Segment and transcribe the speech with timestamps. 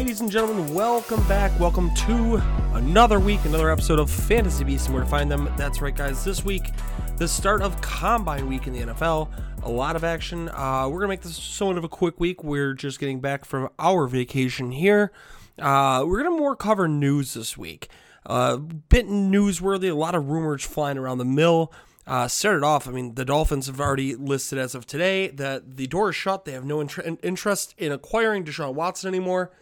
[0.00, 1.52] Ladies and gentlemen, welcome back.
[1.60, 2.36] Welcome to
[2.72, 5.52] another week, another episode of Fantasy Beasts and where to find them.
[5.58, 6.24] That's right, guys.
[6.24, 6.70] This week,
[7.18, 9.28] the start of Combine Week in the NFL.
[9.62, 10.48] A lot of action.
[10.48, 12.42] Uh, we're gonna make this somewhat of a quick week.
[12.42, 15.12] We're just getting back from our vacation here.
[15.58, 17.88] Uh, we're gonna more cover news this week.
[18.24, 19.90] Uh, bit newsworthy.
[19.90, 21.74] A lot of rumors flying around the mill.
[22.06, 25.86] Uh, started off, I mean, the Dolphins have already listed as of today that the
[25.86, 26.46] door is shut.
[26.46, 29.52] They have no inter- interest in acquiring Deshaun Watson anymore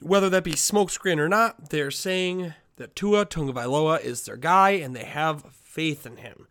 [0.00, 4.94] whether that be smokescreen or not, they're saying that Tua Tagovailoa is their guy and
[4.96, 6.46] they have faith in him.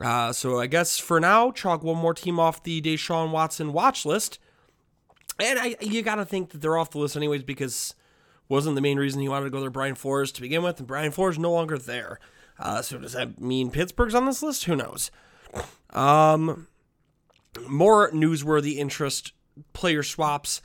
[0.00, 4.06] Uh, so I guess for now, chalk one more team off the Deshaun Watson watch
[4.06, 4.38] list.
[5.40, 7.94] And I, you got to think that they're off the list anyways because
[8.48, 10.86] wasn't the main reason he wanted to go there Brian Flores to begin with, and
[10.86, 12.18] Brian Flores no longer there.
[12.58, 14.64] Uh, so does that mean Pittsburgh's on this list?
[14.64, 15.10] Who knows?
[15.90, 16.66] Um,
[17.68, 19.32] more newsworthy interest
[19.72, 20.60] player swaps.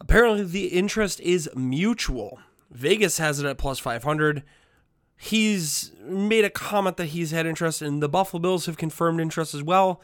[0.00, 2.40] Apparently, the interest is mutual.
[2.70, 4.42] Vegas has it at plus 500.
[5.16, 9.54] He's made a comment that he's had interest, and the Buffalo Bills have confirmed interest
[9.54, 10.00] as well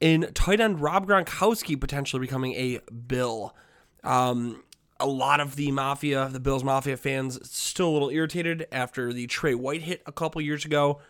[0.00, 3.54] in tight end Rob Gronkowski potentially becoming a Bill.
[4.02, 4.64] Um,
[4.98, 9.26] a lot of the Mafia, the Bills Mafia fans, still a little irritated after the
[9.26, 11.00] Trey White hit a couple years ago.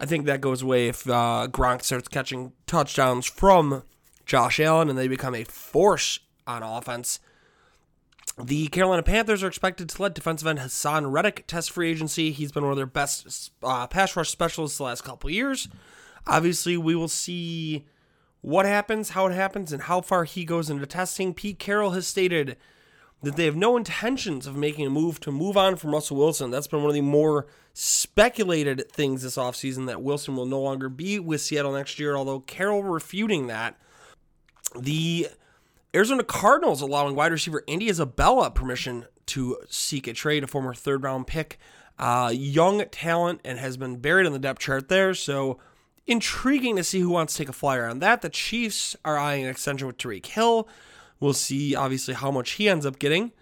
[0.00, 3.84] I think that goes away if uh, Gronk starts catching touchdowns from
[4.26, 7.20] Josh Allen and they become a force on offense.
[8.42, 12.32] The Carolina Panthers are expected to let defensive end Haason Reddick test free agency.
[12.32, 15.68] He's been one of their best uh, pass rush specialists the last couple years.
[16.26, 17.86] Obviously, we will see
[18.40, 21.32] what happens, how it happens, and how far he goes into testing.
[21.32, 22.56] Pete Carroll has stated
[23.22, 26.50] that they have no intentions of making a move to move on from Russell Wilson.
[26.50, 30.88] That's been one of the more speculated things this offseason that Wilson will no longer
[30.88, 33.78] be with Seattle next year, although Carroll refuting that.
[34.76, 35.28] The
[35.94, 41.02] Arizona Cardinals allowing wide receiver Andy Isabella permission to seek a trade, a former third
[41.02, 41.58] round pick.
[41.98, 45.14] Uh, young talent and has been buried on the depth chart there.
[45.14, 45.58] So
[46.06, 48.22] intriguing to see who wants to take a flyer on that.
[48.22, 50.68] The Chiefs are eyeing an extension with Tyreek Hill.
[51.20, 53.32] We'll see, obviously, how much he ends up getting.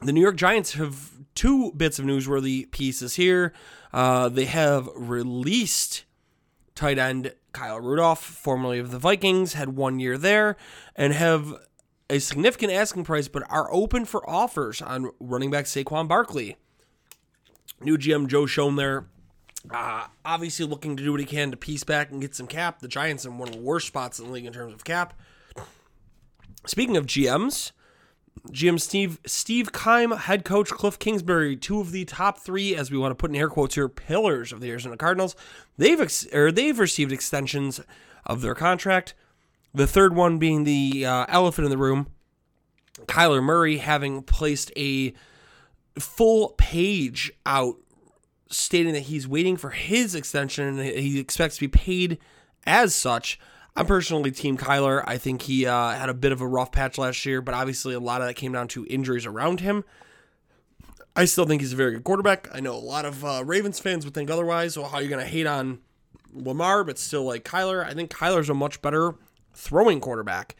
[0.00, 3.52] The New York Giants have two bits of newsworthy pieces here.
[3.92, 6.04] Uh, they have released
[6.74, 10.56] tight end Kyle Rudolph, formerly of the Vikings, had one year there,
[10.96, 11.54] and have
[12.12, 16.56] a significant asking price, but are open for offers on running back Saquon Barkley.
[17.80, 19.06] New GM Joe Schoen there,
[19.70, 22.80] uh, obviously looking to do what he can to piece back and get some cap.
[22.80, 25.14] The Giants in one of the worst spots in the league in terms of cap.
[26.66, 27.72] Speaking of GMs,
[28.50, 32.98] GM Steve Steve Keim, head coach Cliff Kingsbury, two of the top three, as we
[32.98, 35.34] want to put in air quotes here, pillars of the Arizona Cardinals.
[35.78, 37.80] They've ex- or they've received extensions
[38.26, 39.14] of their contract.
[39.74, 42.08] The third one being the uh, elephant in the room,
[43.06, 45.14] Kyler Murray having placed a
[45.98, 47.76] full page out
[48.50, 52.18] stating that he's waiting for his extension and he expects to be paid
[52.64, 53.40] as such.
[53.74, 55.02] I'm personally Team Kyler.
[55.06, 57.94] I think he uh, had a bit of a rough patch last year, but obviously
[57.94, 59.84] a lot of that came down to injuries around him.
[61.16, 62.48] I still think he's a very good quarterback.
[62.54, 64.74] I know a lot of uh, Ravens fans would think otherwise.
[64.74, 65.80] So how are you going to hate on
[66.32, 67.84] Lamar, but still like Kyler?
[67.84, 69.14] I think Kyler's a much better
[69.54, 70.56] throwing quarterback.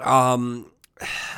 [0.00, 0.70] Um,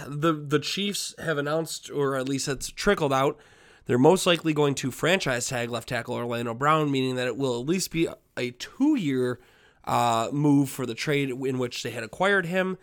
[0.06, 3.38] the the Chiefs have announced, or at least it's trickled out,
[3.86, 7.60] they're most likely going to franchise tag left tackle Orlando Brown, meaning that it will
[7.60, 9.40] at least be a two year
[9.84, 12.76] uh, move for the trade in which they had acquired him.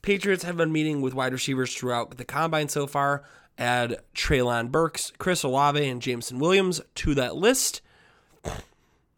[0.00, 3.24] Patriots have been meeting with wide receivers throughout the combine so far.
[3.58, 7.80] Add Treylon Burks, Chris Olave, and Jameson Williams to that list.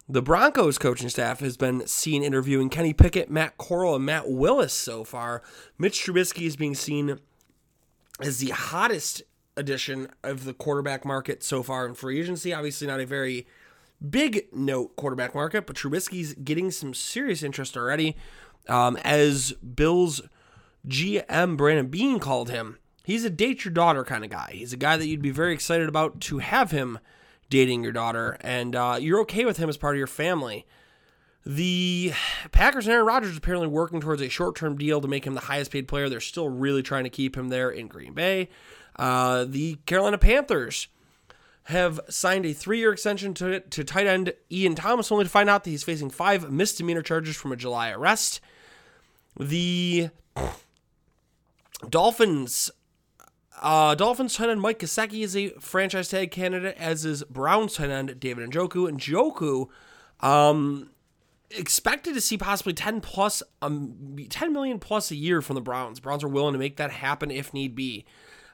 [0.09, 4.73] The Broncos coaching staff has been seen interviewing Kenny Pickett, Matt Corral, and Matt Willis
[4.73, 5.41] so far.
[5.77, 7.19] Mitch Trubisky is being seen
[8.21, 9.23] as the hottest
[9.57, 12.53] addition of the quarterback market so far in free agency.
[12.53, 13.47] Obviously, not a very
[14.09, 18.15] big note quarterback market, but Trubisky's getting some serious interest already.
[18.69, 20.21] Um, as Bills
[20.87, 24.51] GM Brandon Beane called him, he's a date your daughter kind of guy.
[24.53, 26.99] He's a guy that you'd be very excited about to have him
[27.49, 30.65] dating your daughter, and uh, you're okay with him as part of your family.
[31.45, 32.11] The
[32.51, 35.33] Packers and Aaron Rodgers are apparently working towards a short term deal to make him
[35.33, 36.09] the highest paid player.
[36.09, 38.49] They're still really trying to keep him there in Green Bay.
[38.97, 40.89] Uh, the Carolina Panthers
[41.65, 45.49] have signed a three year extension to, to tight end Ian Thomas, only to find
[45.49, 48.41] out that he's facing five misdemeanor charges from a July arrest.
[49.39, 50.09] The
[51.89, 52.71] Dolphins.
[53.59, 57.89] Uh, Dolphins tight end Mike Gesicki is a franchise tag candidate, as is Browns tight
[57.89, 58.87] end David Njoku.
[58.87, 59.67] And Njoku,
[60.19, 60.91] um,
[61.51, 65.99] expected to see possibly 10 plus um, 10 million plus a year from the Browns.
[65.99, 68.05] Browns are willing to make that happen if need be.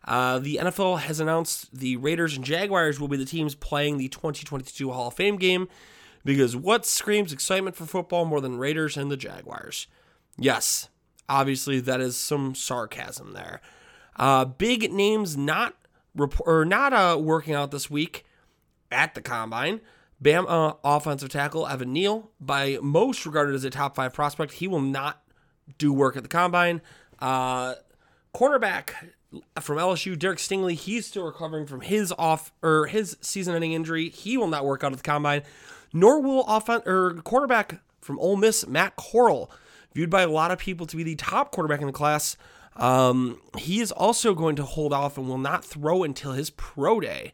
[0.05, 4.09] Uh, the NFL has announced the Raiders and Jaguars will be the teams playing the
[4.09, 5.69] 2022 Hall of Fame game
[6.25, 9.87] because what screams excitement for football more than Raiders and the Jaguars?
[10.37, 10.89] Yes,
[11.29, 13.61] obviously that is some sarcasm there.
[14.15, 15.75] Uh, big names not
[16.45, 18.25] or not uh, working out this week
[18.91, 19.81] at the combine.
[20.21, 24.67] Bam uh, offensive tackle Evan Neal, by most regarded as a top five prospect, he
[24.67, 25.21] will not
[25.77, 26.81] do work at the combine.
[27.19, 27.75] Uh,
[28.33, 28.91] cornerback
[29.59, 34.09] from LSU, Derek Stingley, he's still recovering from his off or his season-ending injury.
[34.09, 35.41] He will not work out at the combine.
[35.91, 39.51] Nor will offense or quarterback from Ole Miss, Matt Corral,
[39.93, 42.37] viewed by a lot of people to be the top quarterback in the class.
[42.75, 46.99] Um, he is also going to hold off and will not throw until his pro
[46.99, 47.33] day.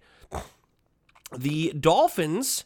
[1.36, 2.66] The Dolphins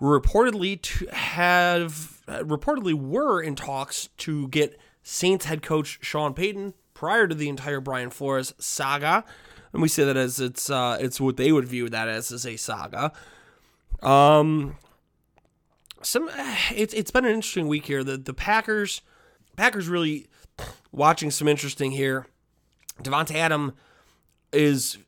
[0.00, 7.26] reportedly to have reportedly were in talks to get Saints head coach Sean Payton prior
[7.26, 9.24] to the entire Brian Flores saga,
[9.72, 12.46] and we say that as it's uh, it's what they would view that as as
[12.46, 13.12] a saga.
[14.02, 14.76] Um,
[16.02, 16.30] some
[16.72, 18.04] it's it's been an interesting week here.
[18.04, 19.00] The the Packers
[19.56, 20.28] Packers really
[20.90, 22.26] watching some interesting here.
[23.02, 23.74] Davante Adam
[24.52, 24.98] is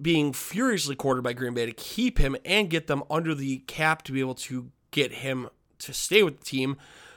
[0.00, 4.02] being furiously courted by Green Bay to keep him and get them under the cap
[4.02, 5.48] to be able to get him
[5.78, 6.76] to stay with the team.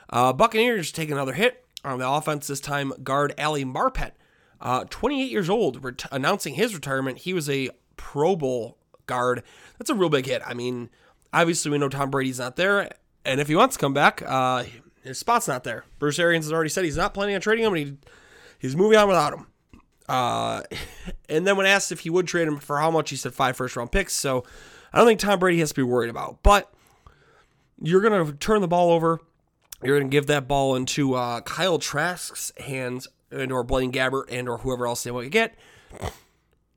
[0.10, 2.94] Uh, Buccaneers take another hit on the offense this time.
[3.04, 4.12] Guard Ali Marpet,
[4.62, 7.20] uh, 28 years old, ret- announcing his retirement.
[7.20, 9.44] He was a Pro Bowl guard.
[9.78, 10.42] That's a real big hit.
[10.46, 10.90] I mean,
[11.34, 12.92] obviously we know Tom Brady's not there,
[13.26, 14.64] and if he wants to come back, uh,
[15.08, 15.86] his spot's not there.
[16.00, 17.98] Bruce Arians has already said he's not planning on trading him, and he,
[18.60, 19.48] he's moving on without him.
[20.08, 20.64] Uh,
[21.30, 23.56] and then when asked if he would trade him for how much, he said five
[23.56, 24.14] first round picks.
[24.14, 24.44] So
[24.94, 26.42] I don't think Tom Brady has to be worried about.
[26.44, 26.72] But
[27.82, 29.20] you're going to turn the ball over.
[29.84, 34.26] You're going to give that ball into uh, Kyle Trask's hands, and or Blaine Gabbert,
[34.30, 35.56] and or whoever else they want to get.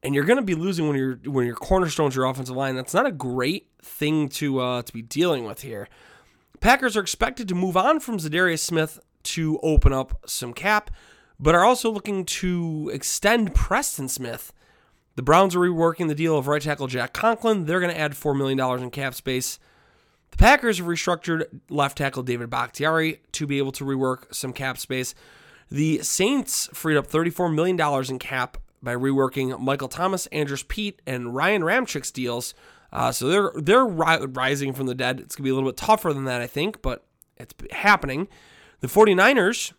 [0.03, 2.77] And you're going to be losing when your when your cornerstones your offensive line.
[2.77, 5.89] That's not a great thing to uh, to be dealing with here.
[6.61, 10.91] Packers are expected to move on from Za'Darius Smith to open up some cap
[11.41, 14.53] but are also looking to extend Preston Smith.
[15.17, 17.65] The Browns are reworking the deal of right tackle Jack Conklin.
[17.65, 19.59] They're going to add $4 million in cap space.
[20.31, 24.79] The Packers have restructured left tackle David Bakhtiari to be able to rework some cap
[24.79, 25.15] space.
[25.71, 31.35] The Saints freed up $34 million in cap by reworking Michael Thomas, Andrus Peat, and
[31.35, 32.55] Ryan Ramczyk's deals.
[32.93, 35.21] Uh, so they're they're ri- rising from the dead.
[35.21, 37.07] It's to be a little bit tougher than that, I think, but
[37.37, 38.29] it's happening.
[38.81, 39.73] The 49ers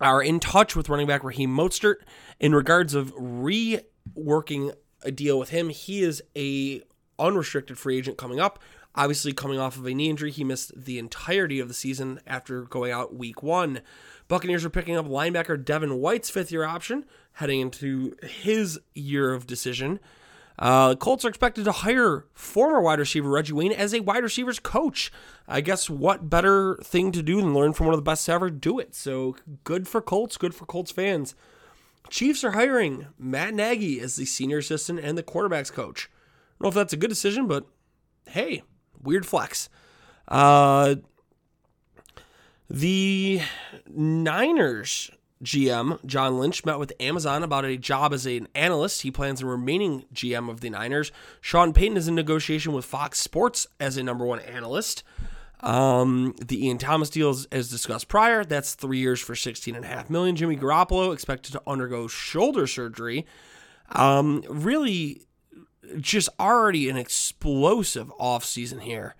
[0.00, 1.96] are in touch with running back Raheem Mostert
[2.38, 4.72] in regards of reworking
[5.02, 5.70] a deal with him.
[5.70, 6.82] He is a
[7.18, 8.60] unrestricted free agent coming up.
[8.94, 12.62] Obviously, coming off of a knee injury, he missed the entirety of the season after
[12.62, 13.80] going out week one.
[14.28, 19.46] Buccaneers are picking up linebacker Devin White's fifth year option, heading into his year of
[19.46, 20.00] decision.
[20.58, 24.58] Uh, Colts are expected to hire former wide receiver Reggie Wayne as a wide receivers
[24.58, 25.12] coach.
[25.46, 28.32] I guess what better thing to do than learn from one of the best to
[28.32, 28.94] ever do it?
[28.94, 31.34] So good for Colts, good for Colts fans.
[32.10, 36.08] Chiefs are hiring Matt Nagy as the senior assistant and the quarterbacks coach.
[36.10, 37.66] I don't know if that's a good decision, but
[38.28, 38.62] hey,
[39.00, 39.68] weird flex.
[40.26, 40.96] Uh,
[42.68, 43.42] the
[43.88, 45.10] Niners
[45.42, 49.02] GM John Lynch met with Amazon about a job as an analyst.
[49.02, 51.12] He plans on remaining GM of the Niners.
[51.40, 55.02] Sean Payton is in negotiation with Fox Sports as a number one analyst.
[55.60, 59.84] Um, the Ian Thomas deal, is, as discussed prior, that's three years for sixteen and
[59.84, 60.36] a half million.
[60.36, 63.26] Jimmy Garoppolo expected to undergo shoulder surgery.
[63.90, 65.22] Um, really,
[65.98, 69.14] just already an explosive offseason here.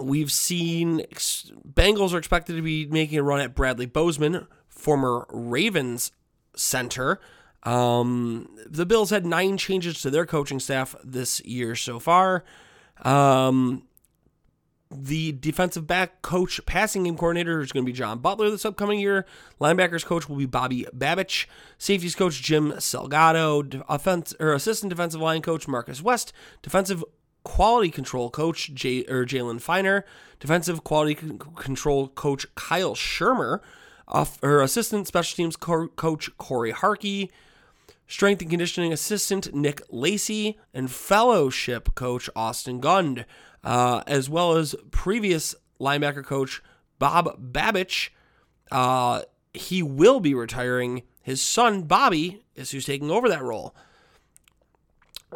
[0.00, 1.00] We've seen
[1.68, 6.12] Bengals are expected to be making a run at Bradley Bozeman, former Ravens
[6.54, 7.20] center.
[7.62, 12.44] Um, the Bills had nine changes to their coaching staff this year so far.
[13.02, 13.86] Um,
[14.90, 19.00] the defensive back coach, passing game coordinator is going to be John Butler this upcoming
[19.00, 19.26] year.
[19.60, 21.46] Linebackers coach will be Bobby Babich.
[21.76, 23.82] Safeties coach Jim Salgado.
[23.88, 26.32] Offense or assistant defensive line coach Marcus West.
[26.62, 27.02] Defensive
[27.46, 30.04] quality control coach Jay or Jalen Feiner.
[30.40, 33.60] Defensive quality c- control coach Kyle Shurmur.
[34.42, 37.30] Or assistant special teams co- coach Corey Harkey
[38.06, 43.24] strength and conditioning assistant Nick Lacey, and fellowship coach Austin Gund,
[43.64, 46.62] uh, as well as previous linebacker coach
[46.98, 48.10] Bob Babich.
[48.70, 49.22] Uh,
[49.52, 51.02] he will be retiring.
[51.22, 53.74] His son Bobby is who's taking over that role.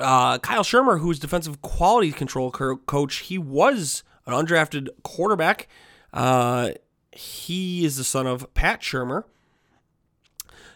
[0.01, 5.69] Uh, Kyle Shurmur, who's defensive quality control co- coach, he was an undrafted quarterback.
[6.13, 6.71] Uh,
[7.13, 9.25] he is the son of Pat Shurmur.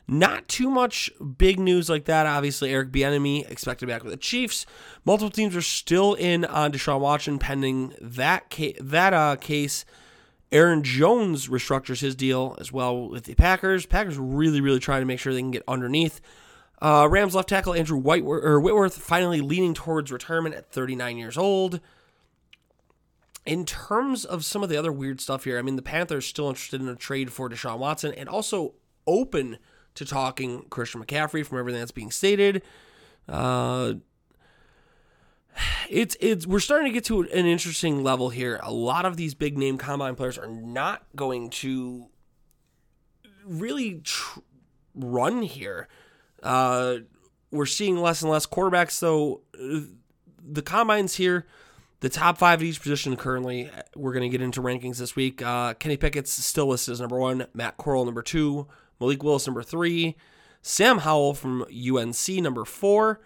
[0.07, 2.27] Not too much big news like that.
[2.27, 4.67] Obviously, Eric Bieniemy expected back with the Chiefs.
[5.05, 9.87] Multiple teams are still in on Deshaun Watson pending that ca- that uh, case.
[10.53, 13.87] Aaron Jones restructures his deal as well with the Packers.
[13.87, 16.21] Packers really, really trying to make sure they can get underneath.
[16.83, 21.81] Uh, Rams left tackle Andrew or Whitworth finally leaning towards retirement at 39 years old.
[23.47, 26.49] In terms of some of the other weird stuff here, I mean, the Panthers still
[26.49, 28.75] interested in a trade for Deshaun Watson and also
[29.07, 29.59] open
[29.95, 32.63] to talking Christian McCaffrey from everything that's being stated.
[33.29, 33.95] Uh,
[35.89, 38.59] it's it's we're starting to get to an interesting level here.
[38.63, 42.09] A lot of these big name combine players are not going to
[43.45, 44.41] really tr-
[44.95, 45.89] run here.
[46.45, 46.99] Uh,
[47.51, 49.01] we're seeing less and less quarterbacks.
[49.01, 49.41] though.
[50.47, 51.47] the combines here,
[52.01, 55.41] the top five at each position currently, we're going to get into rankings this week.
[55.41, 58.67] Uh, Kenny Pickett's still listed as number one, Matt Corral number two,
[59.01, 60.17] Malik Willis number three,
[60.61, 63.21] Sam Howell from UNC number four,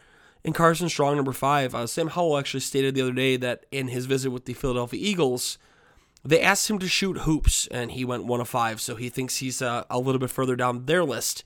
[0.44, 1.74] and Carson Strong number five.
[1.74, 5.00] Uh, Sam Howell actually stated the other day that in his visit with the Philadelphia
[5.02, 5.58] Eagles,
[6.24, 8.80] they asked him to shoot hoops, and he went one of five.
[8.80, 11.44] So he thinks he's uh, a little bit further down their list.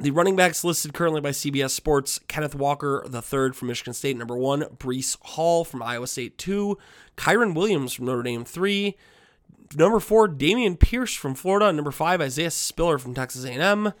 [0.00, 4.16] The running backs listed currently by CBS Sports Kenneth Walker, the third from Michigan State,
[4.16, 6.78] number one, Breece Hall from Iowa State, two,
[7.18, 8.96] Kyren Williams from Notre Dame, three,
[9.76, 13.92] number four, Dameon Pierce from Florida, number five, Isaiah Spiller from Texas A&M.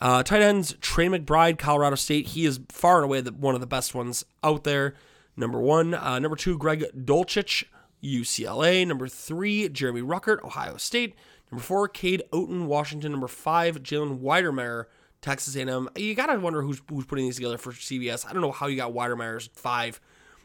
[0.00, 2.28] Uh, tight ends, Trey McBride, Colorado State.
[2.28, 4.94] He is far and away the, one of the best ones out there.
[5.36, 5.92] Number one.
[5.92, 7.64] Uh, number two, Greg Dulcich,
[8.02, 8.86] UCLA.
[8.86, 11.14] Number three, Jeremy Ruckert, Ohio State.
[11.50, 13.12] Number four, Cade Otton, Washington.
[13.12, 14.84] Number five, Jalen Wydermyer,
[15.20, 15.88] Texas A&M.
[15.96, 18.26] You gotta wonder who's who's putting these together for CBS.
[18.26, 20.00] I don't know how you got Wydermyer's five.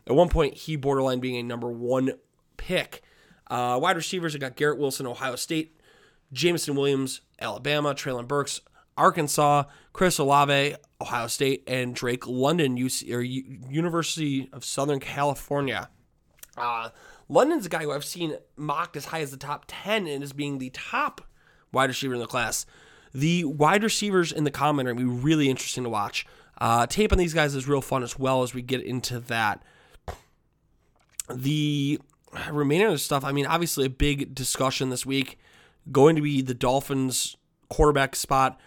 [0.07, 2.13] At one point, he borderline being a number one
[2.57, 3.01] pick.
[3.49, 5.77] Uh, wide receivers, I got Garrett Wilson, Ohio State.
[6.31, 7.93] Jameson Williams, Alabama.
[7.93, 8.61] Treylon Burks,
[8.97, 9.63] Arkansas.
[9.93, 15.89] Chris Olave, Ohio State, and Drake London, UC, or U- University of Southern California.
[16.57, 16.89] Uh,
[17.29, 20.33] London's a guy who I've seen mocked as high as the top 10 and as
[20.33, 21.21] being the top
[21.71, 22.65] wide receiver in the class.
[23.13, 26.25] The wide receivers in the combine are going to be really interesting to watch.
[26.57, 29.63] Uh, tape on these guys is real fun as well as we get into that.
[31.29, 31.99] The
[32.51, 35.37] remainder of the stuff, I mean, obviously a big discussion this week
[35.91, 37.35] going to be the Dolphins
[37.69, 38.59] quarterback spot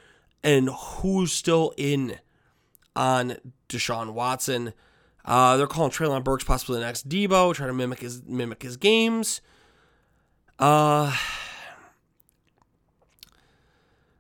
[0.43, 2.19] and who's still in
[2.95, 3.37] on
[3.69, 4.73] Deshaun Watson.
[5.25, 8.77] Uh, they're calling Treylon Burks possibly the next Debo, trying to mimic his mimic his
[8.77, 9.41] games.
[10.59, 11.17] Uh,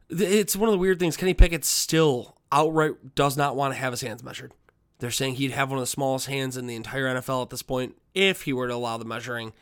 [0.09, 1.17] it's one of the weird things.
[1.17, 4.53] Kenny Pickett still outright does not want to have his hands measured.
[4.99, 7.63] They're saying he'd have one of the smallest hands in the entire NFL at this
[7.63, 9.53] point if he were to allow the measuring.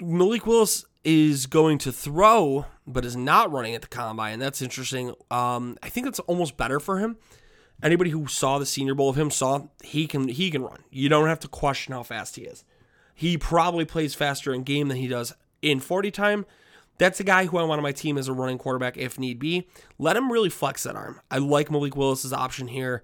[0.00, 4.34] Malik Willis is going to throw, but is not running at the combine.
[4.34, 5.14] And that's interesting.
[5.30, 7.16] Um, I think that's almost better for him.
[7.82, 10.78] Anybody who saw the Senior Bowl of him saw he can he can run.
[10.90, 12.64] You don't have to question how fast he is.
[13.14, 16.46] He probably plays faster in game than he does in 40 time.
[16.98, 19.38] That's a guy who I want on my team as a running quarterback if need
[19.38, 19.66] be.
[19.98, 21.20] Let him really flex that arm.
[21.30, 23.02] I like Malik Willis's option here.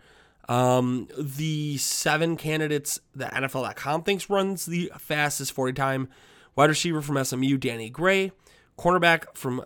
[0.48, 6.08] Um, the seven candidates that NFL.com thinks runs the fastest 40 time
[6.56, 8.32] wide receiver from SMU, Danny Gray,
[8.78, 9.64] cornerback from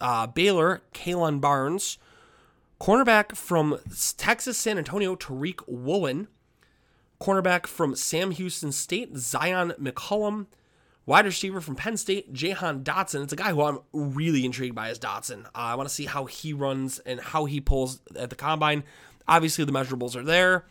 [0.00, 1.98] uh, Baylor, Kalon Barnes,
[2.80, 3.78] cornerback from
[4.16, 6.28] Texas San Antonio, Tariq Woolen,
[7.20, 10.46] cornerback from Sam Houston State, Zyon McCollum,
[11.06, 13.24] wide receiver from Penn State, Jahan Dotson.
[13.24, 15.46] It's a guy who I'm really intrigued by is Dotson.
[15.46, 18.84] Uh, I want to see how he runs and how he pulls at the combine.
[19.26, 20.64] Obviously, the measurables are there.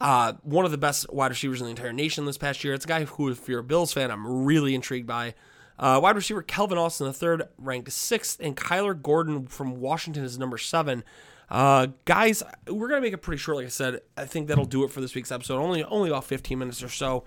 [0.00, 2.74] Uh, one of the best wide receivers in the entire nation this past year.
[2.74, 5.34] It's a guy who, if you're a Bills fan, I'm really intrigued by.
[5.78, 10.38] Uh, wide receiver Calvin Austin, the third, ranked sixth, and Kyler Gordon from Washington is
[10.38, 11.04] number seven.
[11.50, 13.58] Uh, guys, we're gonna make it pretty short.
[13.58, 15.60] Like I said, I think that'll do it for this week's episode.
[15.60, 17.24] Only only about 15 minutes or so.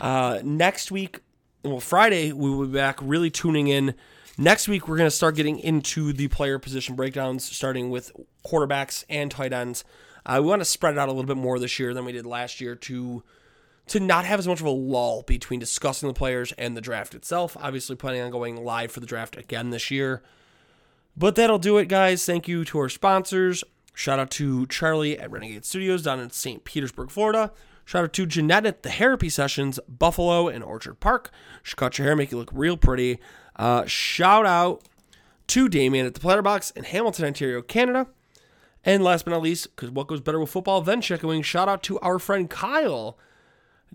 [0.00, 1.20] Uh, next week,
[1.62, 2.98] well, Friday we will be back.
[3.02, 3.94] Really tuning in.
[4.38, 8.12] Next week we're gonna start getting into the player position breakdowns, starting with
[8.44, 9.84] quarterbacks and tight ends.
[10.24, 12.12] Uh, we want to spread it out a little bit more this year than we
[12.12, 13.22] did last year to
[13.88, 17.14] to not have as much of a lull between discussing the players and the draft
[17.14, 17.56] itself.
[17.60, 20.22] Obviously, planning on going live for the draft again this year.
[21.16, 22.24] But that'll do it, guys.
[22.24, 23.64] Thank you to our sponsors.
[23.92, 26.62] Shout out to Charlie at Renegade Studios down in St.
[26.62, 27.52] Petersburg, Florida.
[27.90, 31.32] Shout out to Jeanette at the Therapy Sessions, Buffalo and Orchard Park.
[31.64, 33.18] She cut your hair, make you look real pretty.
[33.56, 34.84] Uh, shout out
[35.48, 38.06] to Damien at the Platter Box in Hamilton, Ontario, Canada.
[38.84, 41.68] And last but not least, because what goes better with football than chicken wings, shout
[41.68, 43.18] out to our friend Kyle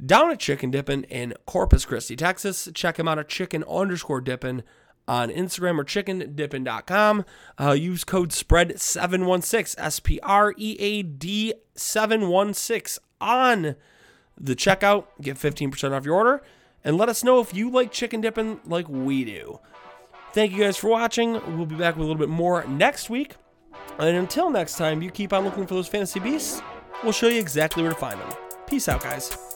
[0.05, 2.67] down at Chicken Dippin' in Corpus Christi, Texas.
[2.73, 4.63] Check him out at chicken underscore dippin'
[5.07, 7.23] on Instagram or chickendippin.com.
[7.57, 13.75] Uh, use code SPREAD716, S P R E A D 716 on
[14.39, 15.05] the checkout.
[15.21, 16.43] Get 15% off your order.
[16.83, 19.59] And let us know if you like chicken dipping like we do.
[20.33, 21.33] Thank you guys for watching.
[21.57, 23.35] We'll be back with a little bit more next week.
[23.97, 26.61] And until next time, you keep on looking for those fantasy beasts.
[27.03, 28.33] We'll show you exactly where to find them.
[28.67, 29.54] Peace out, guys.